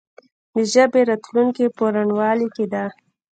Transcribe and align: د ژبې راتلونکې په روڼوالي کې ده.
د 0.53 0.55
ژبې 0.71 1.01
راتلونکې 1.09 1.65
په 1.77 1.83
روڼوالي 1.93 2.47
کې 2.55 2.65
ده. 2.73 2.85